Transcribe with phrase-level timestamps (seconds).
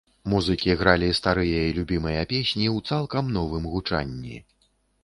[0.31, 4.37] Музыкі гралі старыя і любімыя песні ў цалкам новым гучанні.